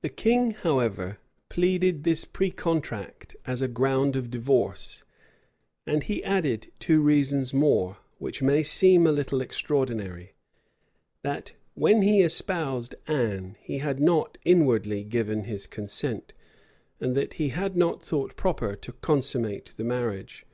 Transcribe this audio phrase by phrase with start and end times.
[0.00, 1.18] The king, however,
[1.48, 5.04] pleaded this precontract as a ground of divorce;
[5.86, 10.32] and he added two reasons more, which may seem a little extraordinary;
[11.22, 16.32] that, when he espoused Anne he had not inwardly given his consent,
[16.98, 20.44] and that he had not thought proper to consummate the marriage.